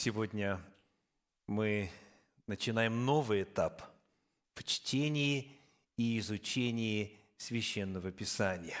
[0.00, 0.64] Сегодня
[1.48, 1.90] мы
[2.46, 3.82] начинаем новый этап
[4.54, 5.58] в чтении
[5.96, 8.78] и изучении Священного Писания.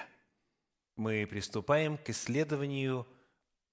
[0.94, 3.04] Мы приступаем к исследованию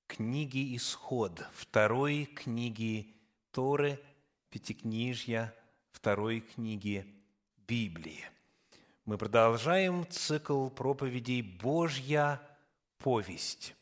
[0.08, 3.14] книги «Исход», второй книги
[3.52, 4.00] Торы,
[4.50, 5.54] Пятикнижья,
[5.92, 7.06] второй книги
[7.68, 8.26] Библии.
[9.06, 12.42] Мы продолжаем цикл проповедей «Божья
[12.98, 13.76] повесть».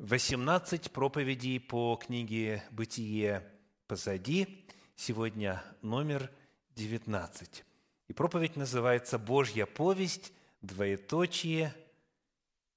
[0.00, 3.46] 18 проповедей по книге «Бытие»
[3.86, 4.64] позади.
[4.96, 6.32] Сегодня номер
[6.70, 7.64] 19.
[8.08, 10.32] И проповедь называется «Божья повесть,
[10.62, 11.74] двоеточие,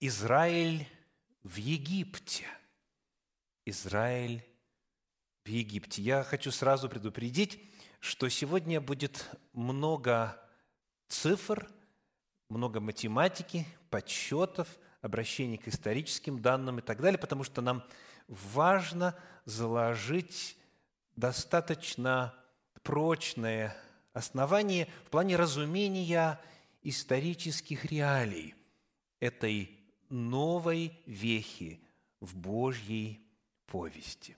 [0.02, 0.86] Израиль
[1.44, 2.44] в Египте».
[3.64, 4.44] Израиль
[5.46, 6.02] в Египте.
[6.02, 7.64] Я хочу сразу предупредить,
[8.02, 10.38] что сегодня будет много
[11.08, 11.72] цифр,
[12.50, 14.68] много математики, подсчетов–
[15.04, 17.84] обращений к историческим данным и так далее, потому что нам
[18.28, 20.58] важно заложить
[21.16, 22.34] достаточно
[22.82, 23.76] прочное
[24.14, 26.40] основание в плане разумения
[26.82, 28.56] исторических реалий
[29.20, 29.78] этой
[30.10, 31.82] новой вехи
[32.22, 33.28] в Божьей
[33.68, 34.38] повести.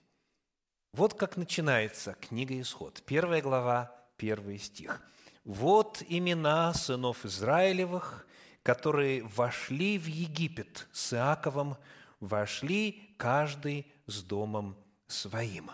[0.94, 3.04] Вот как начинается книга «Исход».
[3.06, 5.02] Первая глава, первый стих.
[5.44, 8.26] «Вот имена сынов Израилевых,
[8.66, 11.78] которые вошли в Египет с Иаковом,
[12.20, 15.70] вошли каждый с домом своим.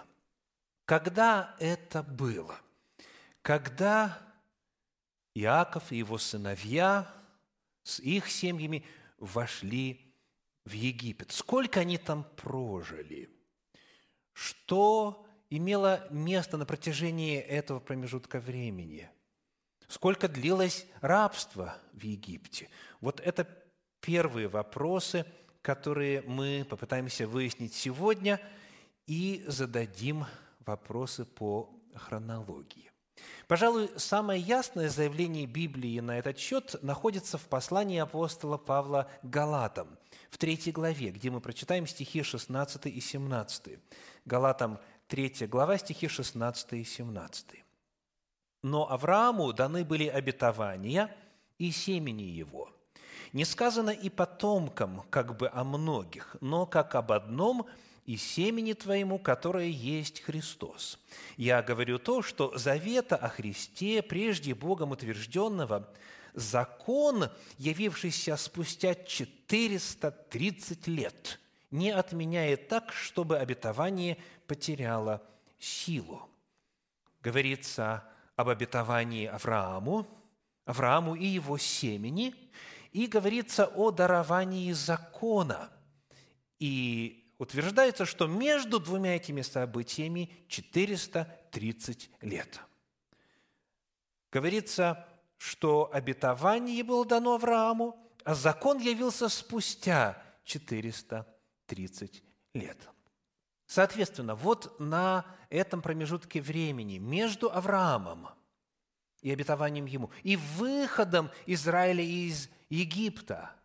[0.83, 2.59] Когда это было?
[3.41, 4.21] Когда
[5.33, 7.09] Иаков и его сыновья
[7.83, 8.85] с их семьями
[9.19, 10.13] вошли
[10.65, 11.31] в Египет.
[11.31, 13.29] Сколько они там прожили?
[14.33, 19.09] Что имело место на протяжении этого промежутка времени–
[19.91, 22.69] Сколько длилось рабство в Египте?
[23.01, 23.45] Вот это
[23.99, 25.25] первые вопросы,
[25.61, 28.39] которые мы попытаемся выяснить сегодня
[29.05, 30.25] и зададим
[30.65, 32.89] вопросы по хронологии.
[33.49, 39.99] Пожалуй, самое ясное заявление Библии на этот счет находится в послании апостола Павла Галатам,
[40.29, 43.77] в третьей главе, где мы прочитаем стихи 16 и 17.
[44.23, 44.79] Галатам
[45.09, 47.60] 3 глава, стихи 16 и 17.
[48.61, 51.15] Но Аврааму даны были обетования
[51.57, 52.69] и семени его.
[53.33, 57.65] Не сказано и потомкам, как бы о многих, но как об одном
[58.05, 60.99] и семени твоему, которое есть Христос.
[61.37, 65.87] Я говорю то, что завета о Христе, прежде Богом утвержденного,
[66.33, 71.39] закон, явившийся спустя 430 лет,
[71.69, 75.21] не отменяет так, чтобы обетование потеряло
[75.57, 76.27] силу.
[77.21, 78.03] Говорится
[78.35, 80.07] об обетовании Аврааму,
[80.65, 82.33] Аврааму и его семени,
[82.91, 85.71] и говорится о даровании закона.
[86.59, 92.59] И утверждается, что между двумя этими событиями 430 лет.
[94.31, 102.90] Говорится, что обетование было дано Аврааму, а закон явился спустя 430 лет.
[103.71, 108.27] Соответственно, вот на этом промежутке времени между Авраамом
[109.21, 113.55] и обетованием ему, и выходом Израиля из Египта,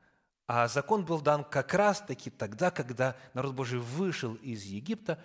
[0.47, 5.21] а закон был дан как раз-таки тогда, когда народ Божий вышел из Египта,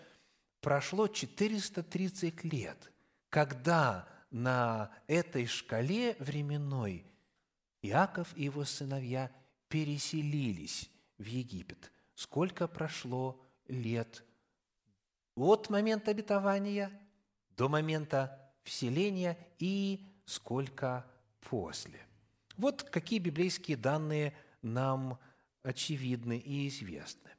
[0.61, 2.91] прошло 430 лет,
[3.29, 7.05] когда на этой шкале временной
[7.83, 9.29] Иаков и его сыновья
[9.67, 11.91] переселились в Египет.
[12.15, 14.23] Сколько прошло лет
[15.35, 16.91] от момента обетования
[17.57, 21.05] до момента вселения и сколько
[21.41, 21.99] после.
[22.57, 25.19] Вот какие библейские данные нам
[25.63, 27.29] очевидны и известны.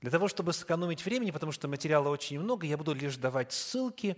[0.00, 4.16] Для того, чтобы сэкономить времени, потому что материала очень много, я буду лишь давать ссылки.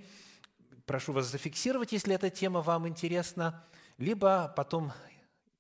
[0.85, 3.65] Прошу вас зафиксировать, если эта тема вам интересна,
[3.97, 4.93] либо потом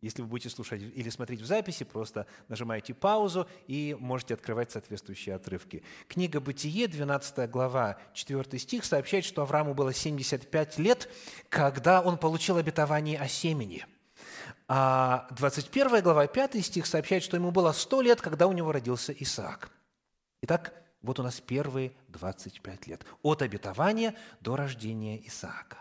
[0.00, 5.34] если вы будете слушать или смотреть в записи, просто нажимаете паузу и можете открывать соответствующие
[5.34, 5.82] отрывки.
[6.08, 11.10] Книга «Бытие», 12 глава, 4 стих, сообщает, что Аврааму было 75 лет,
[11.50, 13.84] когда он получил обетование о семени.
[14.68, 19.12] А 21 глава, 5 стих сообщает, что ему было 100 лет, когда у него родился
[19.12, 19.70] Исаак.
[20.42, 20.72] Итак,
[21.02, 23.04] вот у нас первые 25 лет.
[23.22, 25.78] От обетования до рождения Исаака.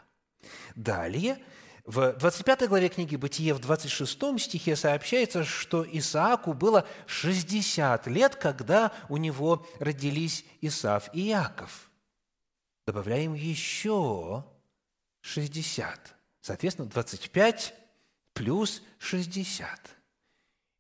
[0.75, 1.38] Далее–
[1.89, 8.91] в 25 главе книги «Бытие» в 26 стихе сообщается, что Исааку было 60 лет, когда
[9.09, 11.89] у него родились Исаав и Иаков.
[12.86, 14.45] Добавляем еще
[15.21, 16.15] 60.
[16.41, 17.74] Соответственно, 25
[18.33, 19.68] плюс 60.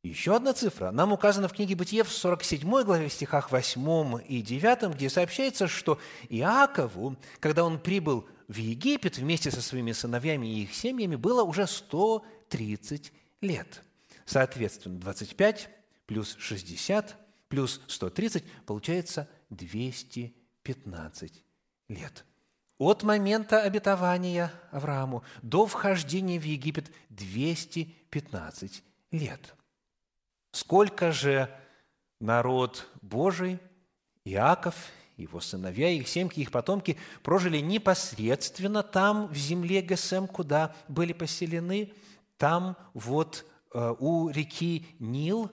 [0.03, 0.91] Еще одна цифра.
[0.91, 5.67] Нам указана в книге Бытие в 47 главе, в стихах 8 и 9, где сообщается,
[5.67, 5.97] что
[6.29, 11.67] Иакову, когда он прибыл в Египет вместе со своими сыновьями и их семьями, было уже
[11.67, 13.83] 130 лет.
[14.25, 15.69] Соответственно, 25
[16.07, 17.15] плюс 60
[17.47, 21.43] плюс 130 получается 215
[21.89, 22.25] лет.
[22.79, 29.55] От момента обетования Аврааму до вхождения в Египет 215 лет.
[30.51, 31.55] Сколько же
[32.19, 33.59] народ Божий,
[34.25, 34.75] Иаков,
[35.23, 41.93] его сыновья, их семьи, их потомки прожили непосредственно там, в земле Гесем, куда были поселены,
[42.37, 45.51] там вот э, у реки Нил.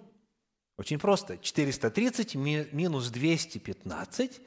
[0.77, 1.39] Очень просто.
[1.39, 4.41] 430 минус 215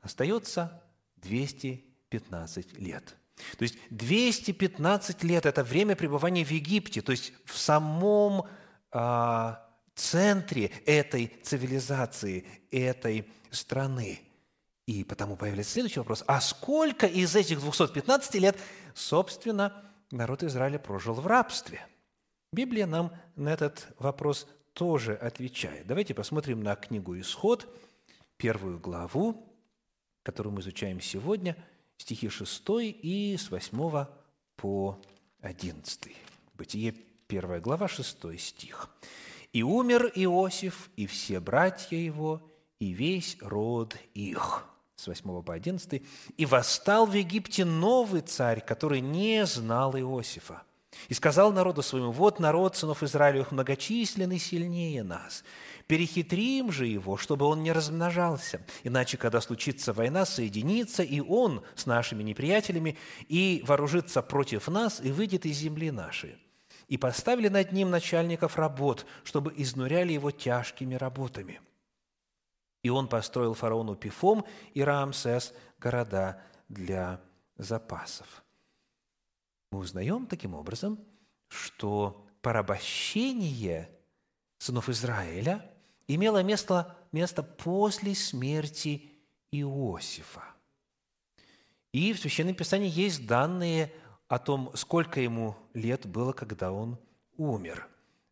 [0.00, 0.82] остается
[1.16, 3.16] 215 лет.
[3.56, 8.48] То есть 215 лет– это время пребывания в Египте, то есть в самом
[8.90, 14.20] а, центре этой цивилизации, этой страны.
[14.88, 16.24] И потому появляется следующий вопрос.
[16.26, 18.56] А сколько из этих 215 лет,
[18.94, 21.86] собственно, народ Израиля прожил в рабстве?
[22.54, 25.86] Библия нам на этот вопрос тоже отвечает.
[25.86, 27.68] Давайте посмотрим на книгу «Исход»,
[28.38, 29.54] первую главу,
[30.22, 31.54] которую мы изучаем сегодня,
[31.98, 34.06] стихи 6 и с 8
[34.56, 34.98] по
[35.42, 36.16] 11.
[36.54, 36.94] Бытие,
[37.26, 38.88] первая глава, 6 стих.
[39.52, 42.40] И умер Иосиф, и все братья его,
[42.78, 44.64] и весь род их».
[44.98, 46.02] С 8 по 11.
[46.36, 50.62] «И восстал в Египте новый царь, который не знал Иосифа.
[51.06, 55.44] И сказал народу своему, вот народ сынов Израилевых многочисленный сильнее нас.
[55.86, 58.60] Перехитрим же его, чтобы он не размножался.
[58.82, 62.98] Иначе, когда случится война, соединится и он с нашими неприятелями
[63.28, 66.36] и вооружится против нас и выйдет из земли нашей
[66.88, 71.60] и поставили над ним начальников работ, чтобы изнуряли его тяжкими работами.
[72.82, 74.44] И он построил фараону Пифом
[74.74, 77.20] и Рамсес города для
[77.56, 78.44] запасов.
[79.70, 80.98] Мы узнаем таким образом,
[81.48, 83.90] что порабощение
[84.58, 85.70] сынов Израиля
[86.06, 89.10] имело место, место после смерти
[89.50, 90.44] Иосифа.
[91.92, 93.92] И в Священном Писании есть данные
[94.28, 96.98] о том, сколько ему лет было, когда он
[97.36, 97.88] умер.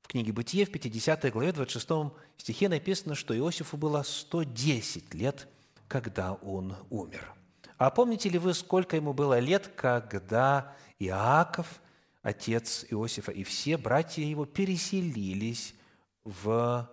[0.06, 5.48] В книге «Бытие» в 50 главе 26 стихе написано, что Иосифу было 110 лет,
[5.88, 7.34] когда он умер.
[7.76, 11.80] А помните ли вы, сколько ему было лет, когда Иаков,
[12.22, 15.74] отец Иосифа, и все братья его переселились
[16.22, 16.88] в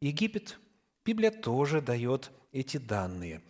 [0.00, 0.60] Египет?
[1.04, 3.42] Библия тоже дает эти данные.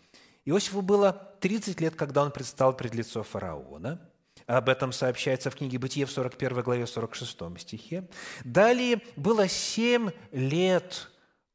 [0.46, 4.00] Иосифу было 30 лет, когда он предстал пред лицо фараона–
[4.48, 8.08] об этом сообщается в книге Бытие в 41 главе 46 стихе.
[8.44, 11.10] Далее было семь лет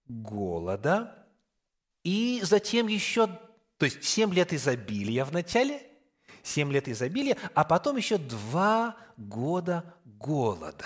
[0.08, 1.26] голода,
[2.04, 3.28] и затем еще,
[3.78, 5.82] то есть семь лет изобилия в начале,
[6.44, 10.86] семь лет изобилия, а потом еще два года голода.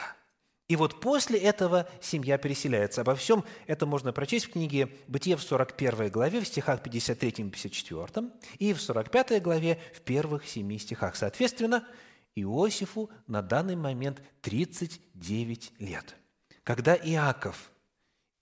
[0.67, 3.01] И вот после этого семья переселяется.
[3.01, 8.73] Обо всем это можно прочесть в книге «Бытие» в 41 главе, в стихах 53-54, и
[8.73, 11.15] в 45 главе, в первых семи стихах.
[11.15, 11.87] Соответственно,
[12.35, 16.15] Иосифу на данный момент 39 лет.
[16.63, 17.71] Когда Иаков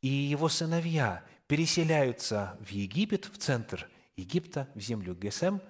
[0.02, 5.62] и его сыновья переселяются в Египет, в центр Египта, в землю Гесем,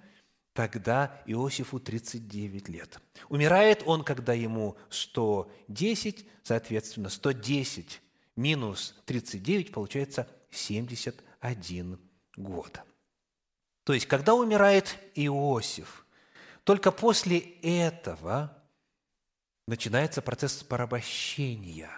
[0.55, 2.99] тогда Иосифу 39 лет.
[3.29, 8.01] Умирает он, когда ему 110, соответственно, 110
[8.35, 11.99] минус 39 получается 71
[12.35, 12.81] год.
[13.83, 16.01] То есть, когда умирает Иосиф–
[16.65, 18.51] только после этого
[19.67, 21.91] начинается процесс порабощения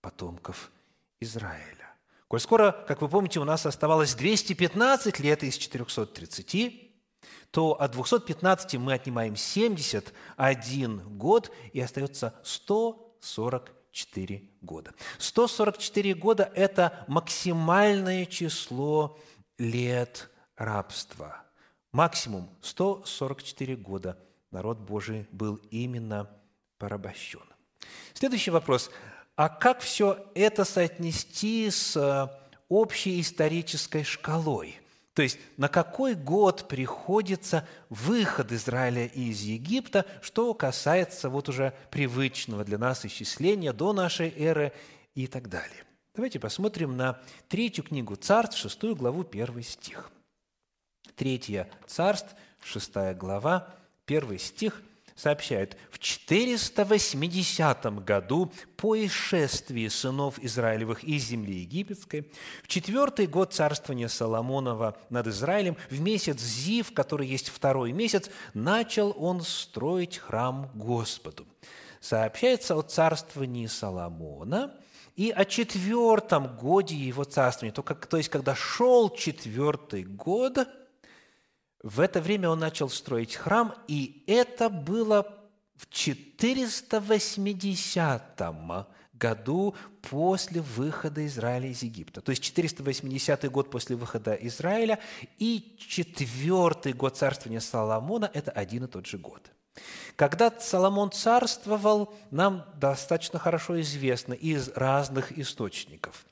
[0.00, 0.70] потомков
[1.20, 1.92] Израиля.
[2.28, 6.91] Коль скоро, как вы помните, у нас оставалось 215 лет из 430,
[7.50, 14.92] то от 215 мы отнимаем 71 год, и остается 144 года.
[15.18, 19.18] 144 года– это максимальное число
[19.58, 21.42] лет рабства–
[21.92, 24.18] максимум 144 года
[24.50, 26.28] народ Божий был именно
[26.78, 27.42] порабощен.
[28.14, 28.90] Следующий вопрос.
[29.36, 32.28] А как все это соотнести с э,
[32.68, 34.78] общей исторической шкалой?
[35.14, 42.64] То есть на какой год приходится выход Израиля из Египта, что касается вот уже привычного
[42.64, 44.72] для нас исчисления до нашей эры
[45.14, 45.84] и так далее.
[46.14, 50.10] Давайте посмотрим на третью книгу Царств, шестую главу, первый стих–
[51.16, 53.74] Третье царств, шестая глава,
[54.06, 54.82] первый стих,
[55.22, 62.28] сообщает, в 480 году по исшествии сынов Израилевых из земли египетской,
[62.64, 69.14] в четвертый год царствования Соломонова над Израилем, в месяц Зив, который есть второй месяц, начал
[69.16, 71.46] он строить храм Господу.
[72.00, 74.74] Сообщается о царствовании Соломона
[75.14, 77.72] и о четвертом годе его царствования.
[77.72, 80.66] То, то есть, когда шел четвертый год–
[81.82, 85.26] в это время он начал строить храм, и это было
[85.76, 88.22] в 480
[89.14, 92.20] году после выхода Израиля из Египта.
[92.20, 95.00] То есть 480 год после выхода Израиля
[95.38, 99.50] и четвертый год царствования Соломона– это один и тот же год.
[100.16, 106.26] Когда Соломон царствовал, нам достаточно хорошо известно из разных источников–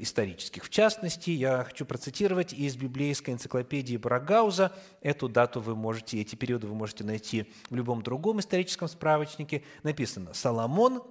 [0.00, 0.64] исторических.
[0.64, 4.72] В частности, я хочу процитировать из библейской энциклопедии Брагауза.
[5.00, 9.62] Эту дату вы можете, эти периоды вы можете найти в любом другом историческом справочнике.
[9.82, 11.02] Написано «Соломон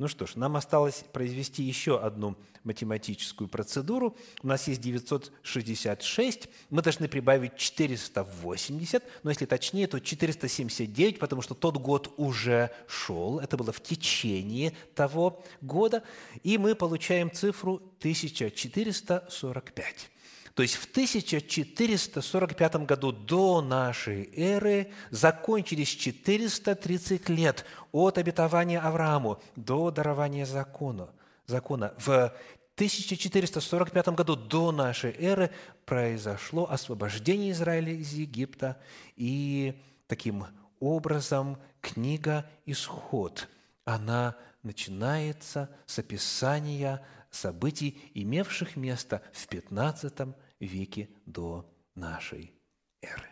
[0.00, 4.16] Ну что ж, нам осталось произвести еще одну математическую процедуру.
[4.42, 11.54] У нас есть 966, мы должны прибавить 480, но если точнее, то 479, потому что
[11.54, 16.02] тот год уже шел, это было в течение того года,
[16.44, 20.10] и мы получаем цифру 1445.
[20.60, 29.90] То есть в 1445 году до нашей эры закончились 430 лет от обетования Аврааму до
[29.90, 31.08] дарования закона.
[31.46, 31.94] закона.
[31.96, 32.34] В
[32.74, 35.50] 1445 году до нашей эры
[35.86, 38.76] произошло освобождение Израиля из Египта,
[39.16, 40.44] и таким
[40.78, 43.48] образом книга «Исход»,
[43.86, 52.54] она начинается с описания событий, имевших место в 15 веке до нашей
[53.00, 53.28] эры.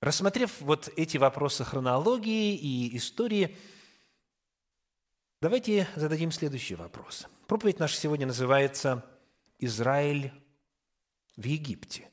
[0.00, 3.56] Рассмотрев вот эти вопросы хронологии и истории,
[5.40, 7.26] давайте зададим следующий вопрос.
[7.46, 9.04] Проповедь наша сегодня называется
[9.58, 10.32] «Израиль
[11.36, 12.10] в Египте».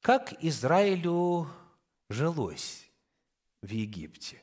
[0.00, 1.48] Как Израилю
[2.08, 2.88] жилось
[3.62, 4.42] в Египте?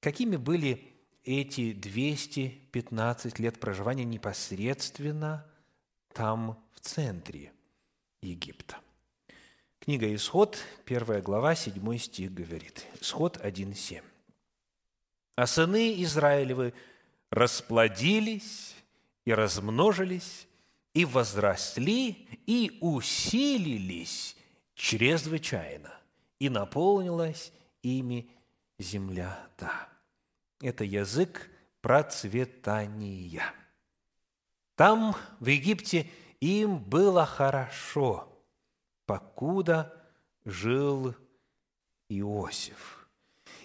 [0.00, 0.94] Какими были
[1.24, 5.46] эти 215 лет проживания непосредственно
[6.12, 7.52] там, в центре
[8.22, 8.78] Египта.
[9.78, 12.86] Книга «Исход», первая глава, 7 стих говорит.
[13.00, 14.02] Исход 1.7.
[15.36, 16.74] «А сыны Израилевы
[17.30, 18.74] расплодились
[19.24, 20.46] и размножились,
[20.92, 24.36] и возросли, и усилились
[24.74, 25.92] чрезвычайно,
[26.38, 28.28] и наполнилась ими
[28.78, 29.90] земля та»
[30.60, 31.50] это язык
[31.80, 33.42] процветания.
[34.76, 36.06] Там, в Египте,
[36.40, 38.28] им было хорошо,
[39.06, 39.94] покуда
[40.44, 41.14] жил
[42.08, 43.08] Иосиф.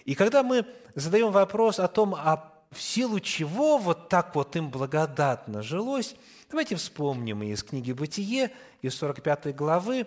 [0.04, 4.70] И когда мы задаем вопрос о том, а в силу чего вот так вот им
[4.70, 6.14] благодатно жилось,
[6.50, 8.52] давайте вспомним из книги «Бытие»,
[8.82, 10.06] из 45 главы,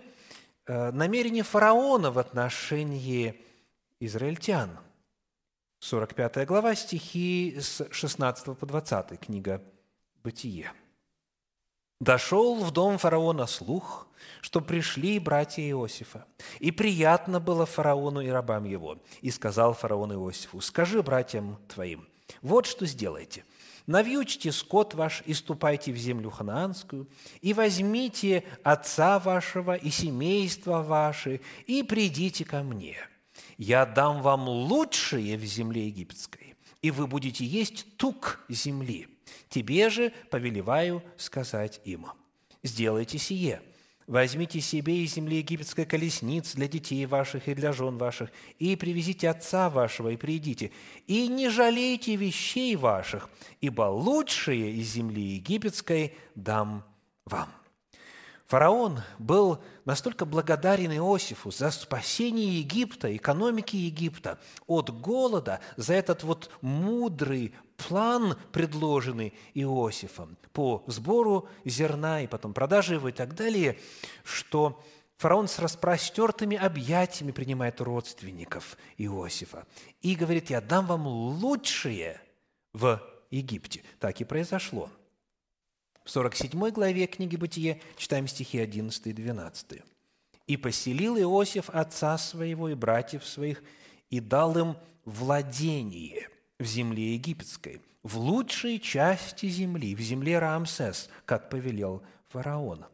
[0.66, 3.42] э, намерение фараона в отношении
[4.00, 4.78] израильтян–
[5.80, 9.64] 45 глава, стихи с 16 по 20, книга
[10.24, 10.74] «Бытие».
[12.00, 14.08] «Дошел в дом фараона слух,
[14.42, 16.26] что пришли братья Иосифа,
[16.60, 18.98] и приятно было фараону и рабам его.
[19.22, 22.08] И сказал фараон Иосифу, скажи братьям твоим,
[22.42, 23.44] вот что сделайте–
[23.88, 27.10] навьючьте скот ваш и ступайте в землю ханаанскую,
[27.42, 32.98] и возьмите отца вашего и семейство ваше, и придите ко мне
[33.60, 39.08] я дам вам лучшее в земле египетской, и вы будете есть тук земли.
[39.50, 42.08] Тебе же повелеваю сказать им,
[42.64, 43.62] сделайте сие,
[44.08, 49.30] возьмите себе из земли египетской колесниц для детей ваших и для жен ваших, и привезите
[49.30, 50.72] отца вашего, и придите,
[51.08, 53.30] и не жалейте вещей ваших,
[53.62, 56.84] ибо лучшее из земли египетской дам
[57.26, 57.50] вам».
[58.50, 66.50] Фараон был настолько благодарен Иосифу за спасение Египта, экономики Египта от голода, за этот вот
[66.62, 67.54] мудрый
[67.88, 73.80] план, предложенный Иосифом по сбору зерна и потом продаже его и так далее,
[74.24, 74.84] что
[75.18, 79.66] фараон с распростертыми объятиями принимает родственников Иосифа
[80.02, 82.22] и говорит, я дам вам лучшее
[82.74, 83.84] в Египте.
[84.00, 84.90] Так и произошло.
[86.04, 89.84] В 47 главе книги «Бытие» читаем стихи 11 и 12.
[90.48, 93.62] «И поселил Иосиф отца своего и братьев своих,
[94.10, 101.50] и дал им владение в земле египетской, в лучшей части земли, в земле Рамсес, как
[101.50, 102.86] повелел фараон.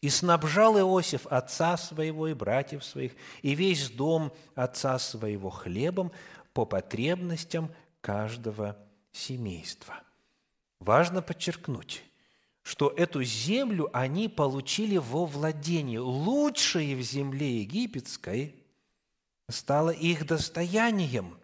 [0.00, 6.12] И снабжал Иосиф отца своего и братьев своих, и весь дом отца своего хлебом
[6.52, 8.76] по потребностям каждого
[9.12, 10.02] семейства».
[10.82, 12.02] Важно подчеркнуть,
[12.62, 16.00] что эту землю они получили во владение.
[16.00, 18.56] Лучшее в земле египетской
[19.48, 21.38] стало их достоянием.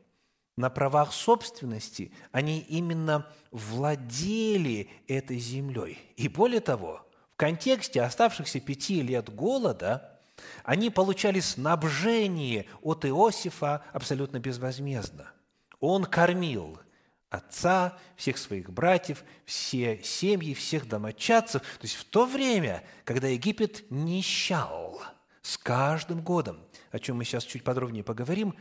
[0.58, 5.96] На правах собственности они именно владели этой землей.
[6.16, 10.20] И более того, в контексте оставшихся пяти лет голода
[10.64, 15.30] они получали снабжение от Иосифа абсолютно безвозмездно.
[15.78, 16.80] Он кормил–
[17.30, 21.62] отца, всех своих братьев, все семьи, всех домочадцев.
[21.62, 25.00] То есть в то время, когда Египет нищал
[25.40, 26.58] с каждым годом,
[26.90, 28.56] о чем мы сейчас чуть подробнее поговорим,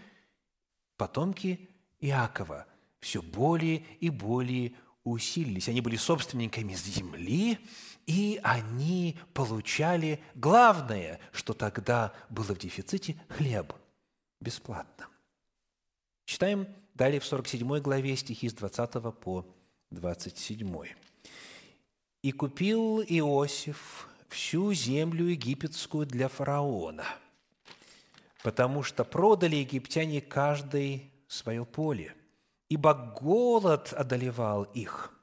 [0.95, 2.65] потомки Иакова
[2.99, 4.73] все более и более
[5.03, 5.69] усилились.
[5.69, 7.59] Они были собственниками земли,
[8.05, 13.73] и они получали главное, что тогда было в дефиците– хлеб
[14.39, 15.07] бесплатно.
[16.25, 19.45] Читаем Далее в 47 главе стихи с 20 по
[19.91, 20.83] 27.
[22.23, 27.05] «И купил Иосиф всю землю египетскую для фараона,
[28.41, 32.15] потому что продали египтяне каждый свое поле,
[32.69, 35.13] ибо голод одолевал их,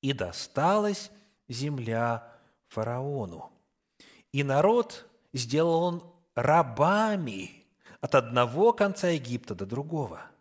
[0.00, 1.10] и досталась
[1.48, 2.32] земля
[2.68, 3.50] фараону.
[4.32, 7.64] И народ сделал он рабами
[8.00, 10.22] от одного конца Египта до другого–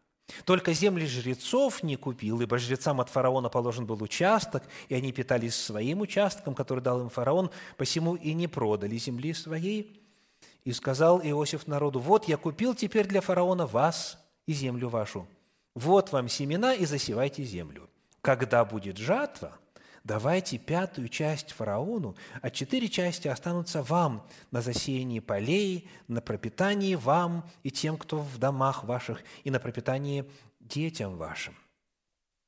[0.46, 5.56] только земли жрецов не купил, ибо жрецам от фараона положен был участок, и они питались
[5.56, 10.02] своим участком, который дал им фараон, посему и не продали земли своей.
[10.64, 15.28] И сказал Иосиф народу, вот я купил теперь для фараона вас и землю вашу.
[15.76, 17.90] Вот вам семена, и засевайте землю.
[18.22, 19.58] Когда будет жатва,
[20.04, 27.50] давайте пятую часть фараону, а четыре части останутся вам на засеянии полей, на пропитании вам
[27.64, 30.26] и тем, кто в домах ваших, и на пропитании
[30.60, 31.56] детям вашим.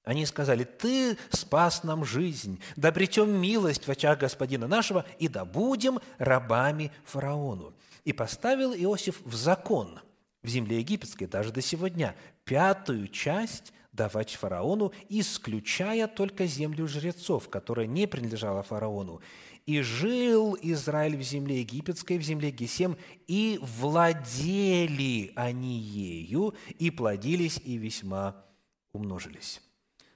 [0.03, 5.45] Они сказали, «Ты спас нам жизнь, да обретем милость в очах господина нашего, и да
[5.45, 7.73] будем рабами фараону».
[8.03, 10.01] И поставил Иосиф в закон
[10.43, 17.87] в земле египетской даже до сегодня пятую часть давать фараону, исключая только землю жрецов, которая
[17.87, 19.21] не принадлежала фараону.
[19.65, 27.61] И жил Израиль в земле египетской, в земле Гесем, и владели они ею, и плодились,
[27.63, 28.43] и весьма
[28.91, 29.61] умножились.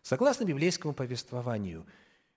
[0.02, 1.86] Согласно библейскому повествованию,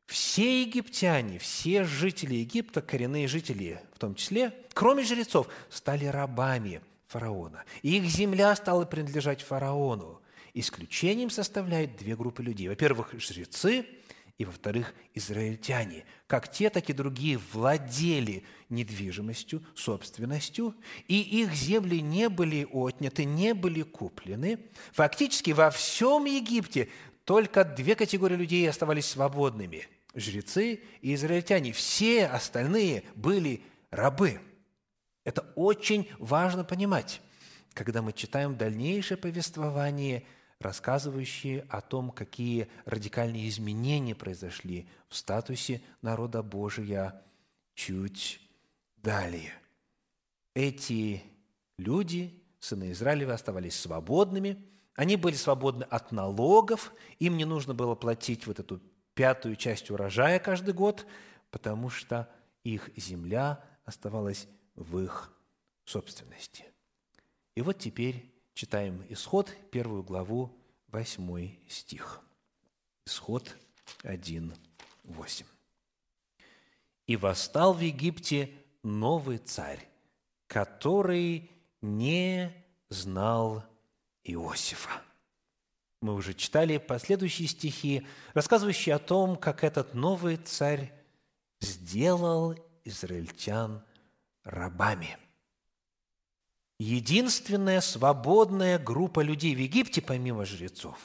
[0.07, 7.64] все египтяне, все жители Египта, коренные жители в том числе, кроме жрецов, стали рабами фараона.
[7.82, 10.22] Их земля стала принадлежать фараону.
[10.54, 12.68] Исключением составляют две группы людей.
[12.68, 13.86] Во-первых, жрецы,
[14.38, 16.04] и, во-вторых, израильтяне.
[16.26, 20.74] Как те, так и другие владели недвижимостью, собственностью,
[21.08, 24.58] и их земли не были отняты, не были куплены.
[24.92, 26.88] Фактически во всем Египте
[27.24, 31.72] только две категории людей оставались свободными– жрецы и израильтяне.
[31.72, 34.40] Все остальные были рабы.
[35.24, 37.20] Это очень важно понимать,
[37.74, 40.24] когда мы читаем дальнейшее повествование–
[40.61, 47.22] рассказывающие о том, какие радикальные изменения произошли в статусе народа Божия
[47.74, 48.40] чуть
[48.96, 49.54] далее.
[50.54, 51.22] Эти
[51.78, 54.62] люди, сыны Израилева, оставались свободными,
[54.94, 58.83] они были свободны от налогов, им не нужно было платить вот эту
[59.14, 61.06] пятую часть урожая каждый год,
[61.50, 62.28] потому что
[62.64, 64.46] их земля оставалась
[64.80, 65.32] в их
[65.84, 66.64] собственности.
[67.54, 70.54] И вот теперь Читаем Исход, первую главу,
[70.88, 72.20] восьмой стих.
[73.06, 73.56] Исход
[74.02, 74.54] 1,
[75.04, 75.46] 8.
[77.06, 79.88] «И восстал в Египте новый царь,
[80.46, 82.52] который не
[82.90, 83.64] знал
[84.24, 84.90] Иосифа».
[86.02, 90.92] Мы уже читали последующие стихи, рассказывающие о том, как этот новый царь
[91.60, 93.82] сделал израильтян
[94.44, 95.18] рабами.
[96.79, 100.98] Единственная свободная группа людей в Египте, помимо жрецов,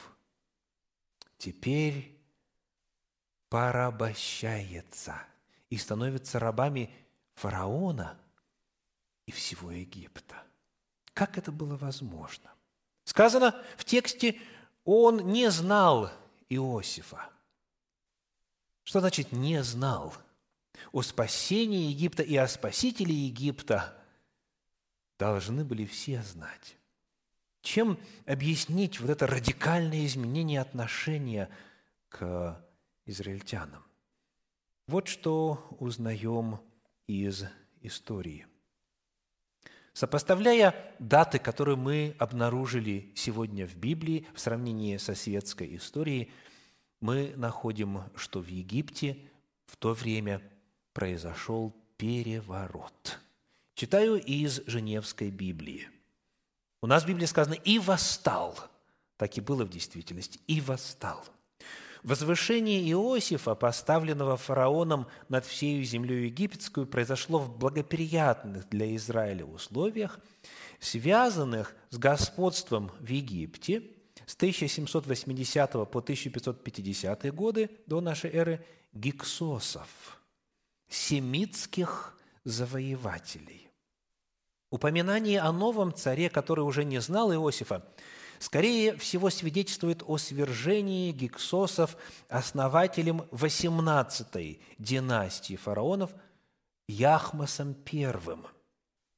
[1.36, 2.18] теперь
[3.48, 5.20] порабощается
[5.68, 6.90] и становится рабами
[7.34, 8.18] фараона
[9.26, 10.42] и всего Египта.
[11.12, 12.50] Как это было возможно?
[13.04, 14.40] Сказано в тексте,
[14.84, 16.10] он не знал
[16.48, 17.30] Иосифа.
[18.82, 20.14] Что значит «не знал»?
[20.92, 23.96] О спасении Египта и о спасителе Египта
[25.18, 26.76] должны были все знать.
[27.62, 31.50] Чем объяснить вот это радикальное изменение отношения
[32.08, 32.64] к
[33.06, 33.84] израильтянам?
[34.86, 36.60] Вот что узнаем
[37.08, 37.44] из
[37.80, 38.46] истории.
[39.92, 46.30] Сопоставляя даты, которые мы обнаружили сегодня в Библии в сравнении со светской историей,
[47.00, 49.16] мы находим, что в Египте
[49.64, 50.42] в то время
[50.96, 53.18] произошел переворот.
[53.74, 55.90] Читаю из Женевской Библии.
[56.80, 58.58] У нас в Библии сказано «и восстал».
[59.18, 60.40] Так и было в действительности.
[60.46, 61.22] «И восстал».
[62.02, 70.18] Возвышение Иосифа, поставленного фараоном над всей землей египетскую, произошло в благоприятных для Израиля условиях,
[70.80, 73.82] связанных с господством в Египте
[74.24, 80.15] с 1780 по 1550 годы до нашей эры гиксосов,
[80.88, 83.70] семитских завоевателей.
[84.70, 87.84] Упоминание о новом царе, который уже не знал Иосифа,
[88.38, 91.96] скорее всего свидетельствует о свержении гиксосов
[92.28, 96.14] основателем 18-й династии фараонов
[96.88, 98.14] Яхмасом I,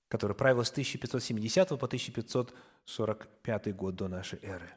[0.08, 4.70] который правил с 1570 по 1545 год до нашей эры.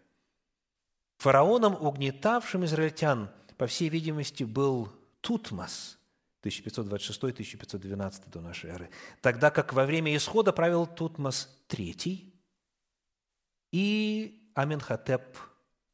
[1.19, 4.89] Фараоном, угнетавшим израильтян, по всей видимости, был
[5.21, 5.99] Тутмос,
[6.43, 8.89] 1526-1512 до нашей эры,
[9.21, 12.31] тогда как во время исхода правил Тутмос III
[13.71, 15.37] и Аменхотеп,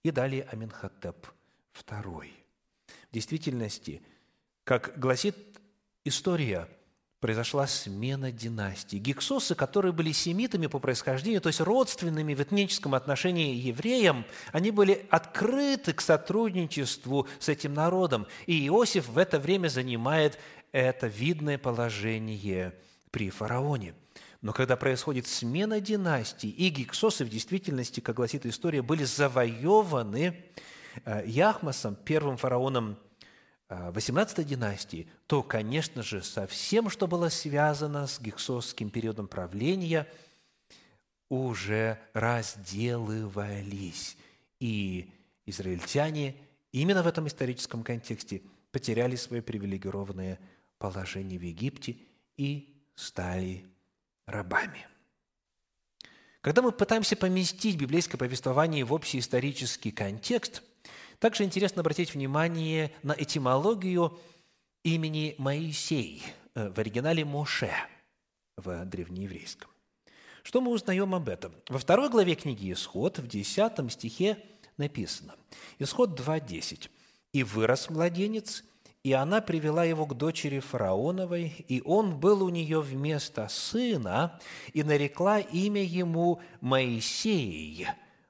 [0.03, 1.27] и далее Аменхотеп
[1.73, 2.31] II.
[3.09, 4.01] В действительности,
[4.63, 5.35] как гласит
[6.05, 6.69] история,
[7.19, 8.99] произошла смена династий.
[8.99, 15.05] Гиксосы, которые были семитами по происхождению, то есть родственными в этническом отношении евреям, они были
[15.09, 18.27] открыты к сотрудничеству с этим народом.
[18.45, 20.37] И Иосиф в это время занимает
[20.71, 22.75] это видное положение
[23.09, 23.95] при фараоне.
[24.41, 30.43] Но когда происходит смена династий, и гиксосы в действительности, как гласит история, были завоеваны
[31.03, 32.99] э, Яхмасом, первым фараоном
[33.69, 40.07] 18 династии, то, конечно же, со всем, что было связано с гексосским периодом правления,
[41.29, 44.15] уже разделывались.
[44.59, 45.11] И
[45.45, 46.35] израильтяне
[46.71, 50.39] именно в этом историческом контексте потеряли свое привилегированное
[50.77, 51.97] положение в Египте
[52.37, 53.65] и стали
[54.25, 54.87] рабами.
[56.39, 60.63] Когда мы пытаемся поместить библейское повествование в общий исторический контекст–
[61.19, 64.17] также интересно обратить внимание на этимологию
[64.83, 66.23] имени Моисей,
[66.55, 67.71] э, в оригинале Моше
[68.55, 69.69] в древнееврейском.
[70.43, 71.53] Что мы узнаем об этом?
[71.67, 74.37] Во второй главе книги «Исход» в 10 стихе
[74.77, 75.35] написано.
[75.77, 76.89] Исход 2.10.
[77.33, 78.63] «И вырос младенец,
[79.03, 84.39] и она привела его к дочери фараоновой, и он был у нее вместо сына,
[84.73, 87.87] и нарекла имя ему Моисей,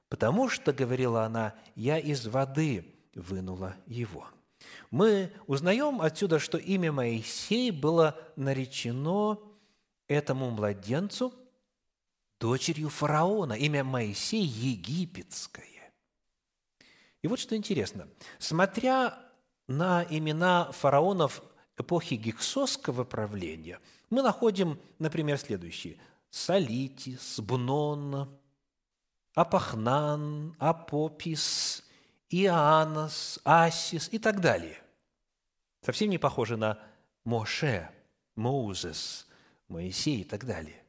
[0.08, 4.26] потому что, говорила она, я из воды вынула его.
[4.90, 9.38] Мы узнаем отсюда, что имя Моисей было наречено
[10.06, 11.34] этому младенцу
[12.40, 13.52] дочерью фараона.
[13.52, 15.92] Имя Моисей египетское.
[17.22, 18.08] И вот что интересно.
[18.38, 19.18] Смотря
[19.66, 21.42] на имена фараонов
[21.76, 25.98] эпохи гиксосского правления, мы находим, например, следующие.
[26.30, 28.28] Салитис, Бнон,
[29.38, 31.84] Апахнан, Апопис,
[32.28, 34.82] Иоаннос, Асис и так далее.
[35.80, 36.80] Совсем не похоже на
[37.24, 37.88] Моше,
[38.34, 39.28] Moses,
[39.68, 40.82] Моисей и так далее.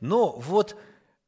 [0.00, 0.76] Но вот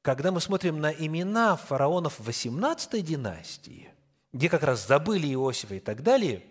[0.02, 3.88] когда мы смотрим на имена фараонов 18 династии,
[4.35, 6.44] где как раз забыли Иосифа и так далее,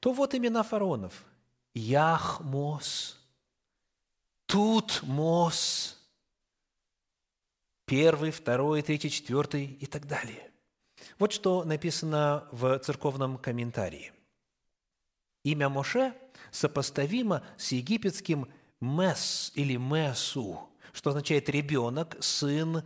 [0.00, 1.24] то вот имена фараонов.
[1.72, 3.18] Яхмос,
[4.44, 5.99] Тутмос,
[7.90, 10.48] первый, второй, третий, четвертый и так далее.
[11.18, 14.12] Вот что написано в церковном комментарии.
[15.42, 16.14] Имя Моше
[16.52, 18.46] сопоставимо с египетским
[18.80, 22.84] «мес» или «месу», что означает «ребенок», «сын»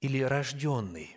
[0.00, 1.16] или «рожденный».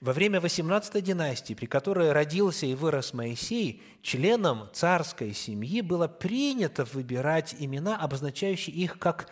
[0.00, 6.84] Во время 18 династии, при которой родился и вырос Моисей, членам царской семьи было принято
[6.84, 9.28] выбирать имена, обозначающие их как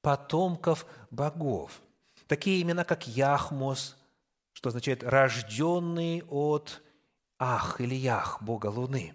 [0.00, 1.82] потомков богов.
[2.30, 3.96] Такие имена, как Яхмос,
[4.52, 6.80] что означает «рожденный от
[7.40, 9.14] Ах» или Ях, бога Луны.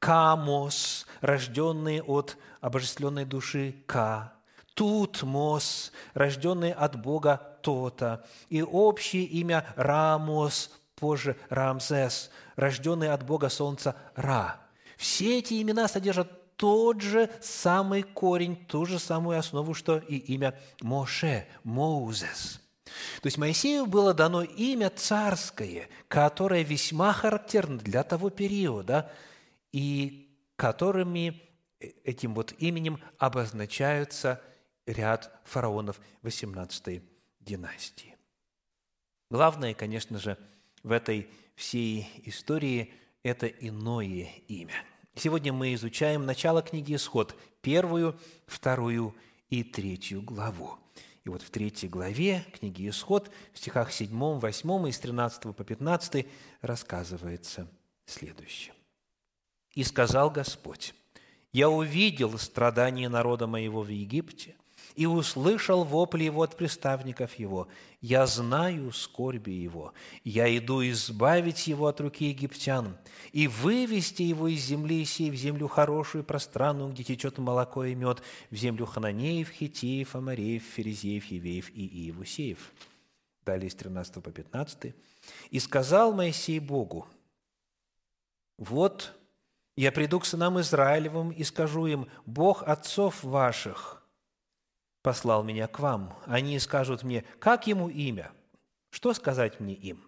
[0.00, 4.32] Камос, рожденный от обожествленной души Ка.
[4.74, 8.26] Тутмос, рожденный от бога Тота.
[8.48, 14.56] И общее имя Рамос, позже Рамзес, рожденный от бога солнца Ра.
[14.96, 20.54] Все эти имена содержат тот же самый корень, ту же самую основу, что и имя
[20.82, 22.60] Моше, Moses–
[23.20, 29.10] то есть Моисею было дано имя царское, которое весьма характерно для того периода,
[29.72, 31.40] и которыми
[31.78, 34.42] э, этим вот именем обозначаются
[34.86, 37.02] ряд фараонов XVIII
[37.40, 38.16] династии.
[39.30, 40.36] Главное, конечно же,
[40.82, 42.92] в этой всей истории–
[43.22, 44.84] это иное имя.
[45.16, 49.14] Сегодня мы изучаем начало книги «Исход», первую, вторую
[49.48, 50.78] и третью главу.
[51.24, 55.64] И вот в третьей главе книги «Исход» в стихах 7, 8 и с 13 по
[55.64, 56.26] 15
[56.62, 57.70] рассказывается
[58.06, 58.74] следующее.
[59.74, 60.94] «И сказал Господь,
[61.52, 64.56] «Я увидел страдания народа моего в Египте,
[64.94, 67.68] и услышал вопли его от приставников его.
[68.00, 69.92] Я знаю скорби его.
[70.24, 72.96] Я иду избавить его от руки египтян
[73.32, 78.22] и вывести его из земли сей в землю хорошую, пространную, где течет молоко и мед,
[78.50, 82.72] в землю хананеев, хитеев, амареев, ферезеев, евеев и иевусеев».
[83.44, 84.94] Далее с 13 по 15.
[85.50, 87.06] «И сказал Моисей Богу,
[88.58, 89.14] «Вот
[89.76, 93.96] я приду к сынам Израилевым и скажу им, Бог отцов ваших–
[95.02, 96.14] послал меня к вам.
[96.26, 98.32] Они скажут мне, как ему имя?
[98.90, 100.04] Что сказать мне им?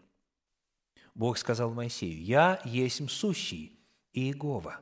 [1.15, 3.79] Бог сказал Моисею, «Я есть сущий,
[4.13, 4.81] Иегова».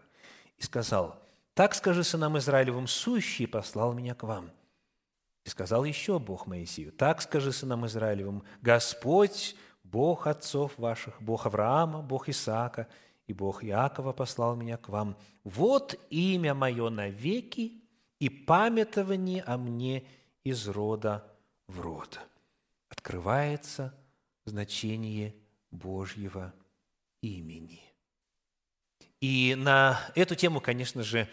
[0.59, 1.21] И сказал,
[1.55, 4.51] «Так скажи сынам Израилевым, сущий послал меня к вам».
[5.45, 12.01] И сказал еще Бог Моисею, «Так скажи сынам Израилевым, Господь, Бог отцов ваших, Бог Авраама,
[12.01, 12.87] Бог Исаака
[13.27, 15.17] и Бог Иакова послал меня к вам.
[15.43, 17.80] Вот имя мое навеки,
[18.21, 20.05] и памятование о мне
[20.45, 21.27] из рода
[21.67, 22.21] в род.
[22.89, 23.95] Открывается
[24.45, 25.35] значение
[25.71, 26.55] Божьего
[27.23, 27.83] имени.
[29.21, 31.29] И на эту тему, конечно же,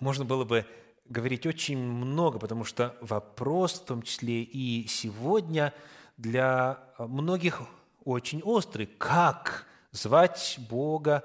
[0.00, 0.66] можно было бы
[1.06, 5.74] говорить очень много, потому что вопрос, в том числе и сегодня,
[6.16, 7.62] для многих
[8.04, 8.86] очень острый.
[8.86, 11.24] Как звать Бога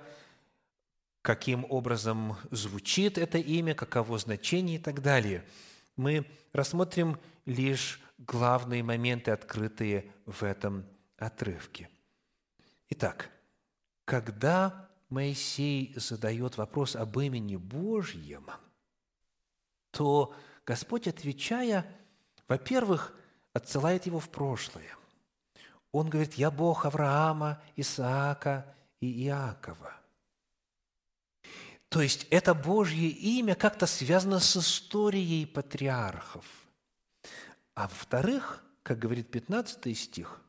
[1.21, 5.45] каким образом звучит это имя, каково значение и так далее.
[5.95, 10.85] Мы рассмотрим лишь главные моменты, открытые в этом
[11.17, 11.89] отрывке.
[12.89, 13.29] Итак,
[14.05, 18.47] когда Моисей задает вопрос об имени Божьем,
[19.91, 20.33] то
[20.65, 21.85] Господь, отвечая,
[22.47, 23.13] во-первых,
[23.53, 24.95] отсылает его в прошлое.
[25.91, 29.98] Он говорит, «Я Бог Авраама, Исаака и Иакова».
[31.89, 36.45] То есть это Божье имя как-то связано с историей патриархов.
[37.73, 40.41] А во-вторых, как говорит 15 стих,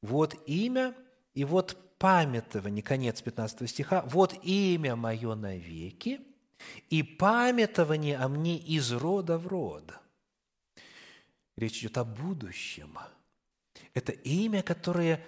[0.00, 0.94] вот имя
[1.34, 6.20] и вот памятование, конец 15 стиха, вот имя мое навеки,
[6.88, 9.92] и памятование о мне из рода в род.
[11.56, 12.98] Речь идет о будущем.
[13.94, 15.24] Это имя, которое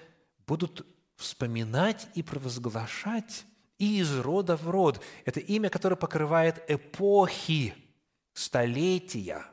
[0.47, 3.45] будут вспоминать и провозглашать
[3.79, 5.03] из рода в род.
[5.25, 7.75] Это имя, которое покрывает эпохи,
[8.33, 9.45] столетия,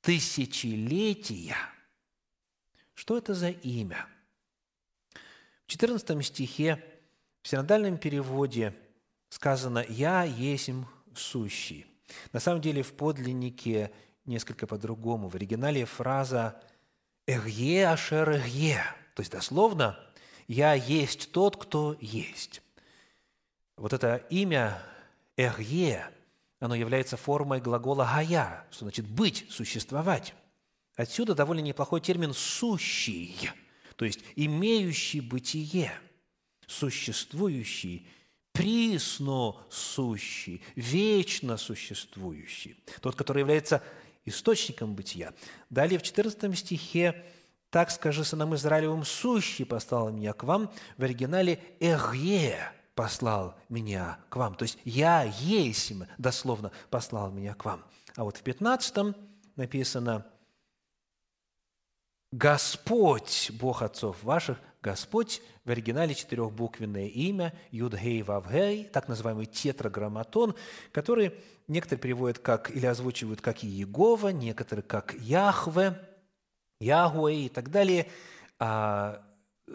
[0.00, 1.56] тысячелетия.
[2.94, 4.06] Что это за имя?
[5.66, 6.84] В 14 стихе
[7.42, 8.74] в синодальном переводе
[9.28, 11.86] сказано «Я есмь сущий».
[12.32, 13.90] На самом деле в подлиннике
[14.24, 15.28] несколько по-другому.
[15.28, 16.60] В оригинале фраза
[17.26, 18.82] «Эгье ашер эгье»,
[19.14, 19.98] то есть дословно
[20.46, 22.62] «Я есть тот, кто есть»
[23.76, 24.82] вот это имя
[25.36, 26.08] «эхье»,
[26.58, 30.34] оно является формой глагола «гая», что значит «быть», «существовать».
[30.96, 33.50] Отсюда довольно неплохой термин «сущий»,
[33.96, 35.92] то есть «имеющий бытие»,
[36.66, 38.08] «существующий»,
[38.52, 43.82] «присно сущий», «вечно существующий», тот, который является
[44.24, 45.34] источником бытия.
[45.68, 47.24] Далее в 14 стихе
[47.68, 54.36] «Так скажи сынам Израилевым, сущий послал меня к вам» в оригинале «эхье», послал меня к
[54.36, 54.56] вам.
[54.56, 57.84] То есть «я есть», дословно, послал меня к вам.
[58.16, 59.14] А вот в 15
[59.54, 60.26] написано
[62.32, 70.54] Господь, Бог отцов ваших, Господь в оригинале четырехбуквенное имя Юдгей Вавгей, так называемый тетраграмматон,
[70.92, 71.34] который
[71.68, 76.00] некоторые переводят как или озвучивают как Иегова, некоторые как Яхве,
[76.80, 78.08] Ягуэ и так далее.
[78.58, 79.22] А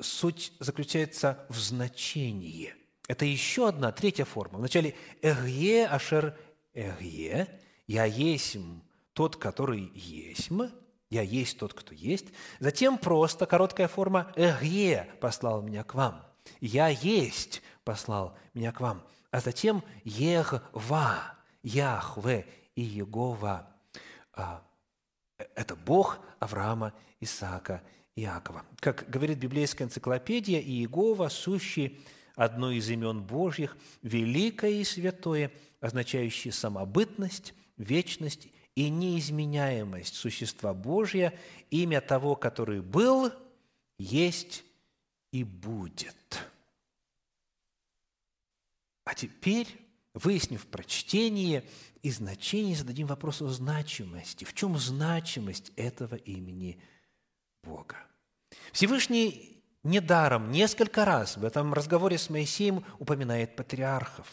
[0.01, 2.73] суть заключается в значении.
[3.11, 4.57] Это еще одна, третья форма.
[4.57, 6.33] Вначале «Эгье ашер
[6.73, 7.45] эгье»–
[7.85, 8.79] «Я есмь
[9.11, 10.69] тот, который есмь»,
[11.09, 12.27] «Я есть тот, кто есть».
[12.59, 16.25] Затем просто короткая форма «Эгье» послал меня к вам.
[16.61, 19.03] «Я есть» послал меня к вам.
[19.29, 23.67] А затем «Егва», «Яхве» и «Егова».
[24.31, 24.63] А,
[25.55, 27.83] это Бог Авраама, Исаака,
[28.15, 28.63] Иакова.
[28.79, 31.99] Как говорит библейская энциклопедия, Иегова, сущий
[32.35, 41.37] одно из имен Божьих, великое и святое, означающее самобытность, вечность и неизменяемость существа Божья,
[41.69, 43.31] имя того, который был,
[43.97, 44.63] есть
[45.31, 46.15] и будет.
[49.03, 49.67] А теперь,
[50.13, 51.65] выяснив прочтение
[52.01, 54.45] и значение, зададим вопрос о значимости.
[54.45, 56.81] В чем значимость этого имени
[57.63, 57.97] Бога?
[58.71, 59.50] Всевышний
[59.83, 64.27] недаром несколько раз в этом разговоре с Моисеем упоминает патриархов,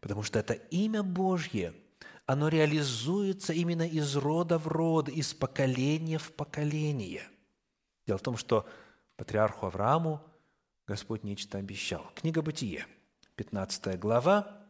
[0.00, 1.74] потому что это имя Божье–
[2.28, 7.26] оно реализуется именно из рода в род, из поколения в поколение.
[8.06, 8.68] Дело в том, что
[9.16, 10.20] патриарху Аврааму
[10.86, 12.04] Господь нечто обещал.
[12.14, 12.86] Книга Бытие,
[13.36, 14.60] 15 глава,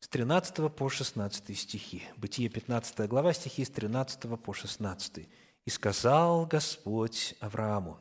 [0.00, 2.04] с 13 по 16 стихи.
[2.16, 5.28] Бытие, 15 глава, стихи с 13 по 16.
[5.66, 8.00] «И сказал Господь Аврааму,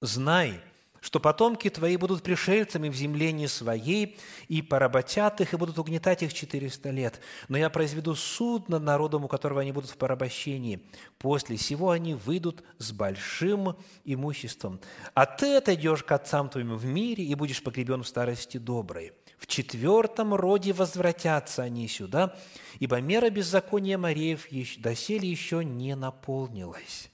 [0.00, 0.60] «Знай,
[1.00, 6.22] что потомки твои будут пришельцами в земле не своей, и поработят их, и будут угнетать
[6.22, 7.20] их четыреста лет.
[7.48, 10.82] Но я произведу суд над народом, у которого они будут в порабощении.
[11.18, 14.80] После сего они выйдут с большим имуществом.
[15.14, 19.12] А ты отойдешь к отцам твоим в мире и будешь погребен в старости доброй.
[19.38, 22.36] В четвертом роде возвратятся они сюда,
[22.80, 27.10] ибо мера беззакония Мареев доселе еще не наполнилась».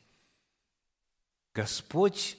[1.53, 2.37] Господь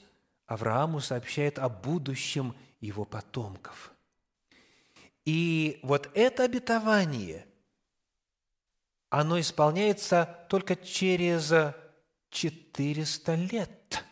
[0.48, 3.94] Аврааму сообщает о будущем его потомков.
[5.26, 7.48] И вот это обетование,
[9.10, 11.52] оно исполняется только через
[12.30, 14.04] 400 лет.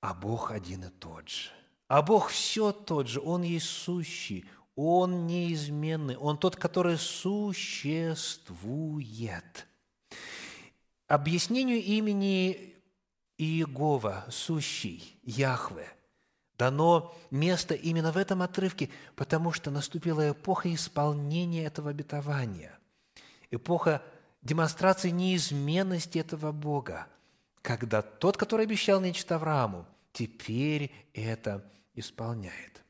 [0.00, 1.50] А Бог один и тот же.
[1.86, 3.20] А Бог все тот же.
[3.20, 9.68] Он есть сущий, Он неизменный, Он тот, который существует.
[11.06, 12.71] Объяснению имени
[13.38, 15.88] Иегова, сущий, Яхве,
[16.58, 22.78] дано место именно в этом отрывке, потому что наступила эпоха исполнения этого обетования,
[23.50, 24.02] эпоха
[24.42, 27.06] демонстрации неизменности этого Бога,
[27.62, 31.64] когда тот, который обещал нечто Аврааму, теперь это
[31.94, 32.82] исполняет.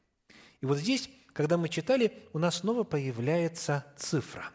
[0.60, 4.50] И вот здесь, когда мы читали, у нас снова появляется цифра.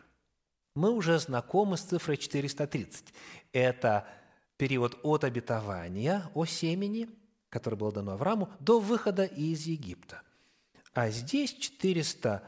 [0.76, 3.14] Мы уже знакомы с цифрой 430.
[3.52, 4.08] Это
[4.58, 7.10] период от обетования о семени,
[7.50, 10.22] которое было дано Аврааму, до выхода из Египта.
[10.94, 12.44] А здесь 400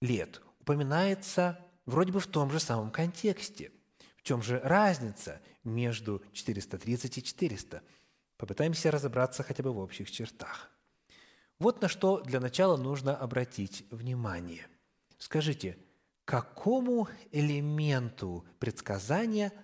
[0.00, 3.72] лет упоминается вроде бы в том же самом контексте.
[4.16, 7.82] В чем же разница между 430 и 400?
[8.36, 10.70] Попытаемся разобраться хотя бы в общих чертах.
[11.60, 14.66] Вот на что для начала нужно обратить внимание.
[15.18, 15.78] Скажите,
[16.24, 19.52] какому элементу предсказания–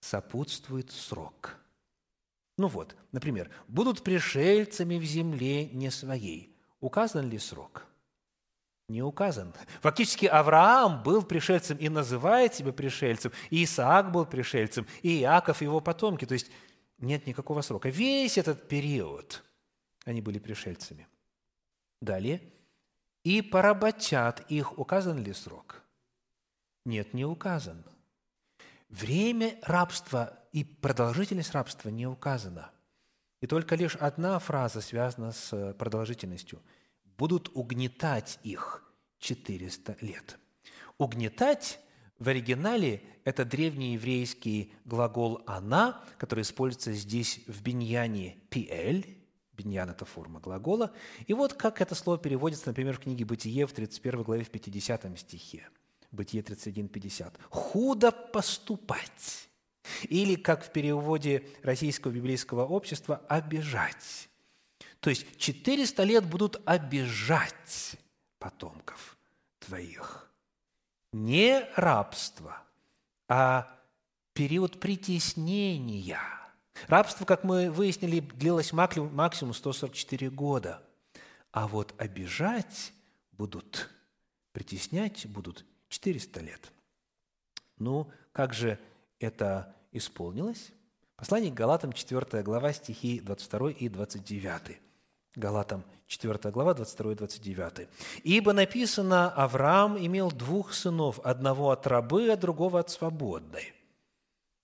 [0.00, 1.56] сопутствует срок.
[2.58, 6.56] Ну вот, например, будут пришельцами в земле не своей.
[6.80, 7.86] Указан ли срок?
[8.88, 9.54] Не указан.
[9.82, 15.80] Фактически Авраам был пришельцем и называет себя пришельцем, и Исаак был пришельцем, и Иаков его
[15.80, 16.26] потомки.
[16.26, 16.50] То есть
[16.98, 17.88] нет никакого срока.
[17.88, 19.44] Весь этот период
[20.04, 21.06] они были пришельцами.
[22.00, 22.42] Далее.
[23.22, 24.78] И поработят их.
[24.78, 25.82] Указан ли срок?
[26.84, 27.84] Нет, не указан.
[28.90, 32.72] Время рабства и продолжительность рабства не указана.
[33.40, 36.60] И только лишь одна фраза связана с продолжительностью.
[37.16, 38.82] «Будут угнетать их
[39.20, 40.38] 400 лет».
[40.98, 41.78] Угнетать
[42.18, 49.18] в оригинале– это древнееврейский глагол «она», который используется здесь в биньяне «пиэль»,
[49.52, 50.92] биньян– это форма глагола.
[51.26, 55.16] И вот как это слово переводится, например, в книге «Бытие» в 31 главе в 50
[55.16, 55.68] стихе–
[56.10, 57.34] Бытие 31.50.
[57.50, 59.48] «Худо поступать».
[60.04, 64.28] Или, как в переводе Российского библейского общества, «обижать».
[65.00, 67.96] То есть 400 лет будут обижать
[68.38, 69.16] потомков
[69.58, 70.30] твоих.
[71.12, 72.62] Не рабство,
[73.28, 73.74] а
[74.34, 76.20] период притеснения.
[76.86, 80.82] Рабство, как мы выяснили, длилось максимум 144 года.
[81.50, 82.92] А вот обижать
[83.32, 83.90] будут,
[84.52, 86.72] притеснять будут 400 лет.
[87.76, 88.78] Ну, как же
[89.18, 90.72] это исполнилось?
[91.16, 94.80] Послание к Галатам, 4 глава, стихи 22 и 29.
[95.34, 97.88] Галатам, 4 глава, 22 и 29.
[98.24, 103.74] «Ибо написано, Авраам имел двух сынов, одного от рабы, а другого от свободной.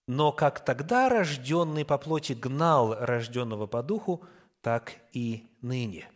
[0.09, 4.25] Но как тогда рожденный по плоти гнал рожденного по духу,
[4.61, 6.09] так и ныне».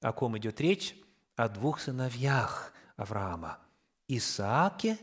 [0.00, 0.96] О ком идет речь?
[1.36, 3.58] О двух сыновьях Авраама–
[4.16, 4.98] Исааке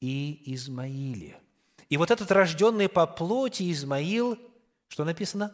[0.00, 1.40] и Измаиле.
[1.88, 4.38] И вот этот рожденный по плоти Измаил,
[4.88, 5.52] что написано?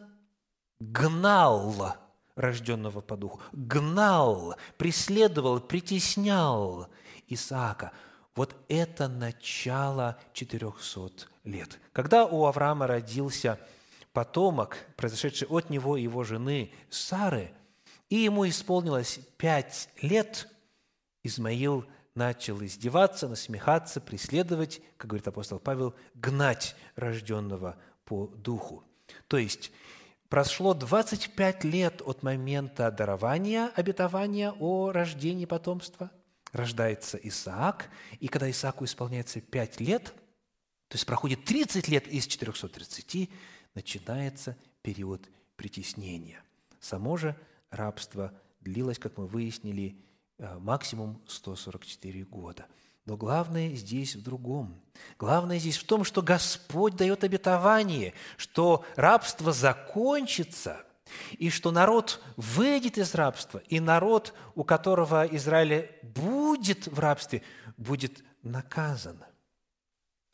[0.79, 1.95] Гнал
[2.35, 3.41] рожденного по духу.
[3.51, 6.87] Гнал, преследовал, притеснял
[7.27, 7.91] Исаака.
[8.35, 11.79] Вот это начало 400 лет.
[11.91, 13.59] Когда у Авраама родился
[14.13, 17.51] потомок, произошедший от него и его жены Сары,
[18.09, 20.47] и ему исполнилось пять лет,
[21.23, 21.85] Измаил
[22.17, 28.83] начал издеваться, насмехаться, преследовать, как говорит апостол Павел, гнать рожденного по духу.
[29.27, 29.71] То есть
[30.29, 36.11] Прошло 25 лет от момента дарования обетования о рождении потомства.
[36.51, 37.89] Рождается Исаак,
[38.19, 40.03] и когда Исааку исполняется 5 лет,
[40.89, 43.29] то есть проходит 30 лет из 430,
[43.73, 46.43] начинается период притеснения.
[46.81, 47.35] Само же
[47.69, 49.97] рабство длилось, как мы выяснили,
[50.39, 52.65] максимум 144 года–
[53.07, 54.81] но главное здесь в другом.
[55.17, 60.83] Главное здесь в том, что Господь дает обетование, что рабство закончится,
[61.37, 67.43] и что народ выйдет из рабства, и народ, у которого Израиль будет в рабстве,
[67.77, 69.23] будет наказан.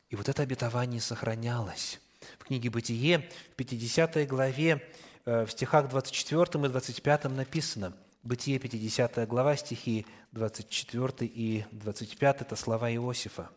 [0.09, 2.01] И вот это обетование сохранялось.
[2.39, 4.81] В книге «Бытие» в 50 главе,
[5.25, 12.55] э, в стихах 24 и 25 написано– Бытие, 50 глава, стихи 24 и 25– это
[12.55, 13.49] слова Иосифа.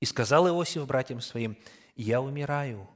[0.00, 1.56] «И сказал Иосиф братьям своим,
[1.96, 2.88] «Я умираю,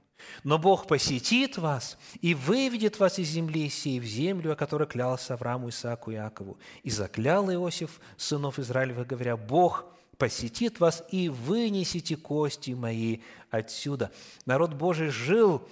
[0.45, 5.35] но Бог посетит вас и выведет вас из земли сей в землю, о которой клялся
[5.35, 6.59] Аврааму, Исааку и Иакову.
[6.85, 9.85] И заклял Иосиф сынов Израилевых, говоря, Бог
[10.17, 13.19] посетит вас и вынесите кости мои
[13.51, 14.13] отсюда».
[14.47, 15.69] Народ Божий жил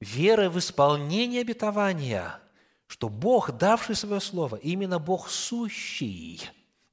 [0.00, 2.38] верой в исполнение обетования–
[2.88, 6.42] что Бог, давший свое слово, именно Бог сущий,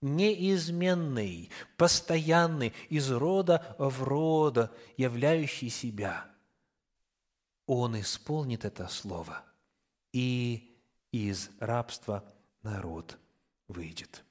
[0.01, 6.29] неизменный, постоянный, из рода в рода, являющий себя,
[7.65, 9.43] Он исполнит это слово,
[10.11, 10.77] и
[11.11, 12.23] из рабства
[12.61, 13.17] народ
[13.69, 14.23] выйдет.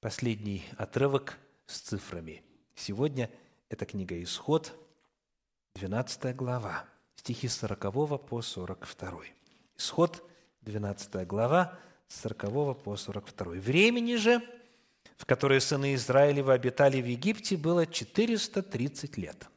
[0.00, 2.44] Последний отрывок с цифрами.
[2.74, 3.30] Сегодня
[3.70, 4.78] это книга «Исход»,
[5.74, 6.84] 12 глава,
[7.16, 9.22] стихи с 40 по 42.
[9.76, 10.22] Исход–
[10.64, 13.54] 12 глава, с 40 по 42.
[13.54, 14.42] Времени же,
[15.16, 19.48] в которое сыны Израилева обитали в Египте, было 430 лет.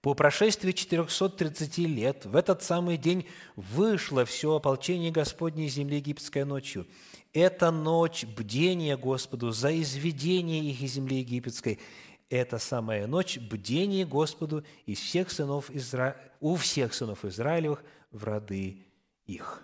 [0.00, 3.26] По прошествии 430 лет в этот самый день
[3.56, 6.86] вышло все ополчение Господней земли египетской ночью.
[7.32, 11.80] Это ночь бдения Господу за изведение их из земли египетской.
[12.28, 16.16] Это самая ночь бдения Господу из всех сынов Изра...
[16.40, 18.86] у всех сынов Израилевых в роды
[19.26, 19.62] их.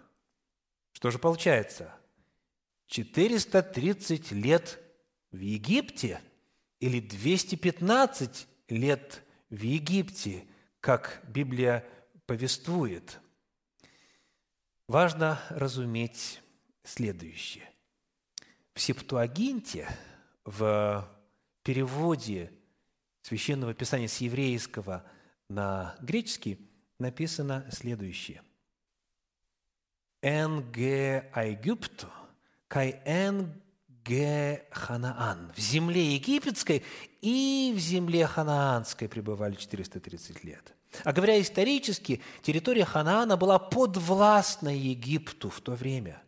[1.02, 1.92] Что же получается?
[2.86, 4.78] 430 лет
[5.32, 6.20] в Египте
[6.78, 10.46] или 215 лет в Египте,
[10.78, 11.84] как Библия
[12.26, 13.18] повествует.
[14.86, 16.40] Важно разуметь
[16.84, 17.68] следующее.
[18.72, 19.88] В Септуагинте,
[20.44, 21.10] в
[21.64, 22.52] переводе
[23.22, 25.04] Священного Писания с еврейского
[25.48, 26.60] на греческий,
[27.00, 28.42] написано следующее–
[30.22, 32.06] эн ге Египту,
[32.68, 33.52] кай эн
[34.04, 35.52] ге Ханаан.
[35.54, 36.82] В земле египетской
[37.20, 40.74] и в земле ханаанской пребывали 430 лет.
[41.04, 46.22] А говоря исторически, территория Ханаана была подвластна Египту в то время.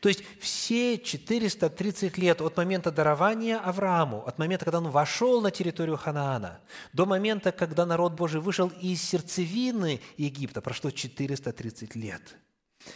[0.00, 5.50] То есть все 430 лет от момента дарования Аврааму, от момента, когда он вошел на
[5.50, 6.60] территорию Ханаана,
[6.92, 12.36] до момента, когда народ Божий вышел из сердцевины Египта, прошло 430 лет–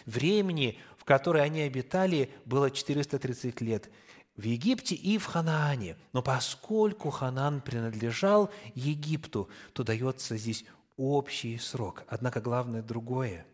[0.06, 3.90] Времени, в которое они обитали, было 430 лет
[4.36, 5.96] в Египте и в Ханаане.
[6.12, 10.64] Но поскольку Ханан принадлежал Египту, то дается здесь
[10.96, 12.04] общий срок.
[12.08, 13.46] Однако главное другое.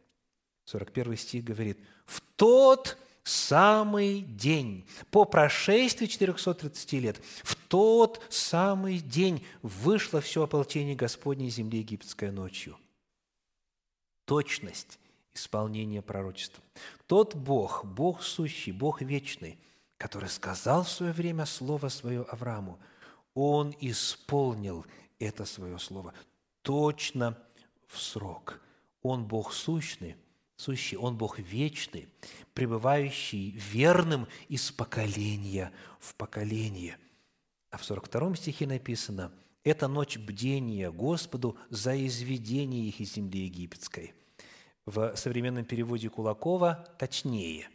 [0.66, 9.44] 41 стих говорит, «В тот самый день, по прошествии 430 лет, в тот самый день
[9.62, 12.76] вышло все ополчение Господней земли египетской ночью.
[14.26, 14.98] Точность
[15.34, 16.62] исполнения пророчества.
[17.06, 19.58] Тот Бог, Бог сущий, Бог вечный,
[19.96, 22.78] который сказал в свое время Слово Свое Аврааму,
[23.34, 24.86] Он исполнил
[25.18, 26.14] это Свое Слово
[26.62, 27.38] точно
[27.86, 28.60] в срок.
[29.02, 30.16] Он Бог сущный,
[30.56, 32.08] сущий, Он Бог вечный,
[32.54, 36.98] пребывающий верным из поколения в поколение.
[37.70, 39.32] А в 42 стихе написано,
[39.64, 44.14] «Это ночь бдения Господу за изведение их из земли египетской».
[44.86, 47.68] В современном переводе Кулакова точнее.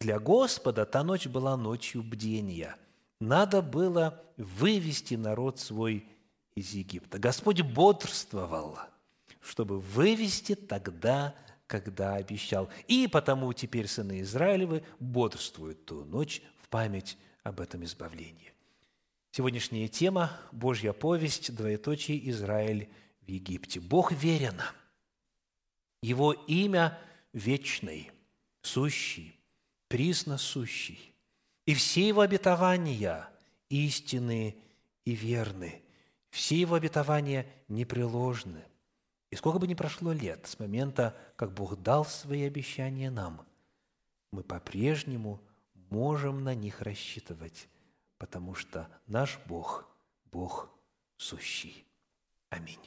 [0.00, 2.76] Для Господа та ночь была ночью бдения.
[3.20, 6.06] Надо было вывести народ свой
[6.54, 7.18] из Египта.
[7.18, 8.78] Господь бодрствовал,
[9.40, 11.34] чтобы вывести тогда,
[11.66, 12.68] когда обещал.
[12.88, 18.52] И потому теперь сыны Израилевы бодрствуют ту ночь в память об этом избавлении.
[19.30, 22.90] Сегодняшняя тема– Божья повесть, двоеточие Израиль
[23.22, 23.80] в Египте.
[23.80, 24.60] Бог верен.
[26.02, 26.98] Его имя
[27.32, 28.10] вечный,
[28.60, 29.40] сущий,
[29.88, 31.14] присносущий.
[31.64, 33.30] И все его обетования
[33.68, 34.56] истинны
[35.04, 35.82] и верны.
[36.30, 38.64] Все его обетования непреложны.
[39.30, 43.46] И сколько бы ни прошло лет с момента, как Бог дал свои обещания нам,
[44.30, 45.40] мы по-прежнему
[45.88, 47.68] можем на них рассчитывать,
[48.18, 49.88] потому что наш Бог–
[50.32, 50.70] Бог
[51.16, 51.86] сущий.
[52.48, 52.80] Аминь.